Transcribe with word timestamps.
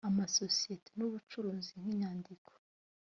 amasosiyete 0.09 0.89
n 0.97 0.99
ubucuruzi 1.07 1.73
nk 1.81 1.87
inyandiko 1.93 2.51